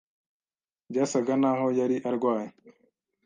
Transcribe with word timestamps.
Byasaga 0.89 1.33
naho 1.41 1.65
yari 1.79 1.97
arwaye. 2.09 2.47